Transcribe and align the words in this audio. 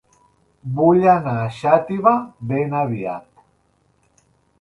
Vull 0.77 1.03
anar 1.11 1.33
a 1.41 1.51
Xàtiva 1.57 2.13
ben 2.53 2.73
aviat 2.79 3.45